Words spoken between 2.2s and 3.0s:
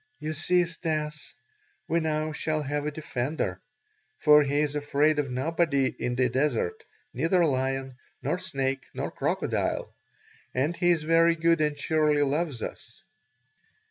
shall have a